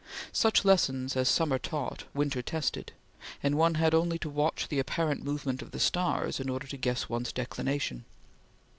Such 0.33 0.65
lessons 0.65 1.15
as 1.15 1.29
summer 1.29 1.59
taught, 1.59 2.05
winter 2.15 2.41
tested, 2.41 2.91
and 3.43 3.53
one 3.55 3.75
had 3.75 3.93
only 3.93 4.17
to 4.17 4.31
watch 4.31 4.67
the 4.67 4.79
apparent 4.79 5.23
movement 5.23 5.61
of 5.61 5.69
the 5.69 5.79
stars 5.79 6.39
in 6.39 6.49
order 6.49 6.65
to 6.65 6.77
guess 6.77 7.07
one's 7.07 7.31
declination. 7.31 8.05